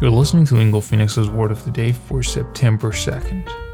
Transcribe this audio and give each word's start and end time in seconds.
You're 0.00 0.10
listening 0.10 0.46
to 0.46 0.54
Lingo 0.54 0.80
Phoenix's 0.80 1.28
Word 1.30 1.50
of 1.50 1.64
the 1.64 1.70
Day 1.70 1.92
for 1.92 2.22
September 2.22 2.92
2nd. 2.92 3.66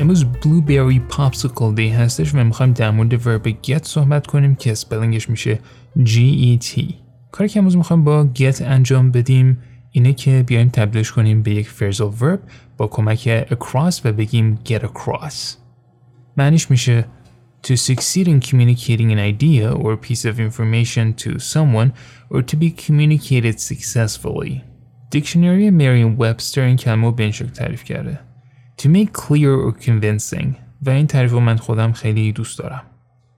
امروز 0.00 0.24
بلوبری 0.24 0.98
پاپسیکل 0.98 1.74
دی 1.74 1.88
هستش 1.88 2.34
و 2.34 2.44
میخوایم 2.44 2.72
در 2.72 2.90
مورد 2.90 3.26
ورب 3.26 3.48
get 3.62 3.82
صحبت 3.82 4.26
کنیم 4.26 4.54
که 4.54 4.74
سپلنگش 4.74 5.30
میشه 5.30 5.60
G-E-T 5.98 6.94
کاری 7.30 7.48
که 7.48 7.58
امروز 7.58 7.76
میخوایم 7.76 8.04
با 8.04 8.28
get 8.38 8.62
انجام 8.62 9.10
بدیم 9.10 9.58
اینه 9.90 10.12
که 10.12 10.44
بیایم 10.46 10.68
تبدیلش 10.68 11.12
کنیم 11.12 11.42
به 11.42 11.50
یک 11.54 11.68
phrasal 11.68 12.22
verb 12.22 12.38
با 12.76 12.86
کمک 12.86 13.46
across 13.50 14.00
و 14.04 14.12
بگیم 14.12 14.58
get 14.68 14.80
across 14.82 15.34
معنیش 16.36 16.70
میشه 16.70 17.04
to 17.66 17.76
succeed 17.76 18.26
in 18.26 18.40
communicating 18.40 19.12
an 19.12 19.18
idea 19.18 19.72
or 19.72 19.96
piece 19.96 20.24
of 20.24 20.40
information 20.40 21.14
to 21.14 21.38
someone 21.38 21.92
or 22.30 22.42
to 22.42 22.56
be 22.56 22.70
communicated 22.70 23.60
successfully. 23.60 24.65
دیکشنری 25.09 25.69
مریم 25.69 26.19
وبستر 26.19 26.61
این 26.61 26.75
کلمه 26.75 27.11
به 27.11 27.23
این 27.23 27.31
شکل 27.31 27.49
تعریف 27.49 27.83
کرده. 27.83 28.19
To 28.81 28.85
make 28.85 29.11
clear 29.13 29.67
or 29.67 29.85
convincing 29.85 30.47
و 30.81 30.89
این 30.89 31.07
تعریف 31.07 31.31
رو 31.31 31.39
من 31.39 31.57
خودم 31.57 31.91
خیلی 31.91 32.31
دوست 32.31 32.59
دارم. 32.59 32.83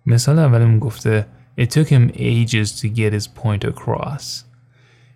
مثال 0.06 0.40
اولم 0.40 0.80
گفته 0.80 1.26
It 1.60 1.72
took 1.72 1.90
him 1.90 2.10
ages 2.16 2.72
to 2.80 2.88
get 2.88 3.12
his 3.14 3.28
point 3.28 3.64
across. 3.66 4.44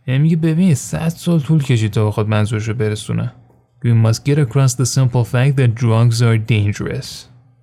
یعنی 0.08 0.20
میگه 0.20 0.36
ببین 0.36 0.76
100 0.76 1.10
سال 1.10 1.40
طول 1.40 1.64
کشید 1.64 1.92
تا 1.92 2.08
بخواد 2.08 2.28
منظورش 2.28 2.68
رو 2.68 2.74
برسونه. 2.74 3.34
We 3.86 3.90
must 4.06 4.20
get 4.26 4.38
across 4.38 4.74
the 4.74 4.86
simple 4.86 5.24
fact 5.24 5.58
that 5.58 5.82
drugs 5.82 6.22
are 6.22 6.52
dangerous. 6.52 7.08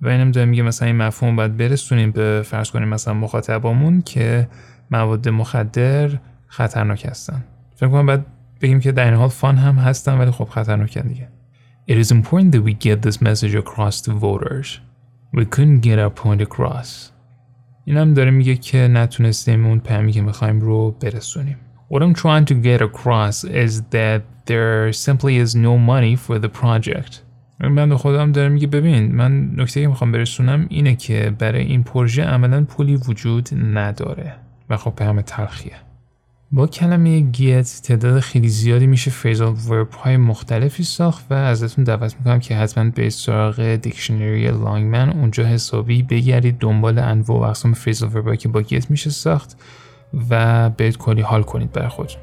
و 0.01 0.09
اینم 0.09 0.31
داره 0.31 0.47
میگه 0.47 0.63
مثلا 0.63 0.87
این 0.87 0.97
مفهوم 0.97 1.37
باید 1.37 1.57
برسونیم 1.57 2.11
به 2.11 2.43
فرض 2.45 2.71
کنیم 2.71 2.89
مثلا 2.89 3.15
مخاطبامون 3.15 4.03
که 4.03 4.49
مواد 4.91 5.29
مخدر 5.29 6.11
خطرناک 6.47 7.07
هستن 7.07 7.45
فکر 7.77 7.89
کنم 7.89 8.07
باید 8.07 8.40
بگیم 8.61 8.81
که 8.81 8.93
در 8.93 9.05
این 9.05 9.15
حال 9.15 9.29
فان 9.29 9.57
هم 9.57 9.75
هستن 9.75 10.19
ولی 10.19 10.31
خب 10.31 10.45
خطرناکن 10.45 11.01
دیگه 11.01 11.29
It 11.91 11.99
is 11.99 12.13
important 12.13 12.53
that 12.53 12.63
we 12.63 12.75
get 12.75 13.03
this 13.03 13.21
message 13.21 13.55
across 13.55 14.01
to 14.03 14.13
voters. 14.13 14.79
We 15.33 15.45
couldn't 15.45 15.81
get 15.81 15.99
our 15.99 16.11
point 16.11 16.41
across. 16.41 17.11
این 17.85 17.97
هم 17.97 18.15
داره 18.15 18.31
میگه 18.31 18.57
که 18.57 18.79
نتونستیم 18.79 19.67
اون 19.67 19.79
پیامی 19.79 20.13
که 20.13 20.23
می‌خوایم 20.23 20.61
رو 20.61 20.91
برسونیم. 20.91 21.57
What 21.91 22.03
I'm 22.03 22.15
trying 22.15 22.45
to 22.45 22.55
get 22.55 22.81
across 22.83 23.45
is 23.45 23.83
that 23.91 24.23
there 24.47 24.93
simply 24.93 25.37
is 25.45 25.55
no 25.55 25.77
money 25.79 26.17
for 26.17 26.39
the 26.39 26.49
project. 26.63 27.15
من 27.61 27.97
خودم 27.97 28.33
داره 28.33 28.49
میگه 28.49 28.67
ببین 28.67 29.15
من 29.15 29.51
نکته 29.57 29.81
که 29.81 29.89
می‌خوام 29.89 30.13
برسونم 30.13 30.67
اینه 30.69 30.97
که 30.97 31.35
برای 31.39 31.63
این 31.63 31.83
پروژه 31.83 32.23
عملا 32.25 32.65
پولی 32.65 32.97
وجود 32.97 33.49
نداره 33.55 34.35
و 34.71 34.77
خب 34.77 34.91
پیام 34.91 35.21
تلخیه 35.21 35.90
با 36.53 36.67
کلمه 36.67 37.21
گیت 37.21 37.81
تعداد 37.85 38.21
خیلی 38.21 38.49
زیادی 38.49 38.87
میشه 38.87 39.11
فریزال 39.11 39.55
ورب 39.69 39.91
های 39.91 40.17
مختلفی 40.17 40.83
ساخت 40.83 41.27
و 41.31 41.35
ازتون 41.35 41.85
دعوت 41.85 42.17
می‌کنم 42.17 42.41
که 42.41 42.57
حتما 42.57 42.91
به 42.91 43.11
سراغ 43.11 43.75
دیکشنری 43.75 44.51
لانگمن 44.51 45.11
اونجا 45.11 45.45
حسابی 45.45 46.03
بگردید 46.03 46.59
دنبال 46.59 46.99
انواع 46.99 47.41
و 47.41 47.43
اقسام 47.43 47.73
فریزال 47.73 48.11
ورب 48.15 48.35
که 48.35 48.49
با 48.49 48.63
گیت 48.63 48.91
میشه 48.91 49.11
ساخت 49.11 49.57
و 50.31 50.71
بهت 50.71 50.97
کلی 50.97 51.23
حال 51.23 51.43
کنید 51.43 51.73
برای 51.73 51.89
خودتون 51.89 52.23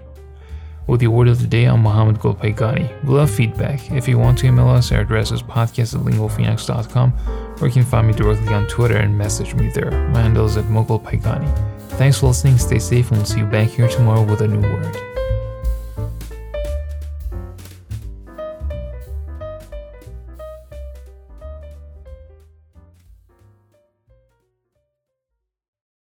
With 0.88 1.00
the 1.00 1.08
word 1.08 1.28
of 1.28 1.42
the 1.42 1.48
day, 1.48 1.66
I'm 1.66 1.82
Mohammed 1.84 2.18
Golpaigani. 2.20 2.88
We 3.04 3.10
love 3.10 3.30
feedback. 3.30 3.92
If 3.92 4.08
you 4.08 4.18
want 4.18 4.38
to 4.38 4.48
email 4.48 4.70
us, 4.70 4.92
our 4.94 5.02
address 5.02 5.32
is 5.34 5.42
podcast 5.44 5.92
at 5.96 7.47
or 7.62 7.68
you 7.68 7.74
can 7.74 7.86
find 7.86 8.08
me 8.08 8.14
directly 8.14 8.54
on 8.54 8.68
Twitter 8.68 8.98
and 8.98 9.18
message 9.18 9.56
me 9.56 9.70
there. 9.70 9.92
My 10.10 10.22
handle 10.22 10.46
is 10.46 10.58
at 10.58 10.66
Mogul 10.66 11.00
Paigani. 11.00 11.52
Thanks 11.92 12.20
for 12.20 12.28
listening, 12.28 12.58
stay 12.58 12.80
safe, 12.80 13.10
and 13.10 13.18
we'll 13.18 13.26
see 13.26 13.40
you 13.40 13.46
back 13.46 13.70
here 13.70 13.88
tomorrow 13.88 14.24
with 14.24 14.42
a 14.42 14.48
new 14.48 14.62
word. 14.62 15.07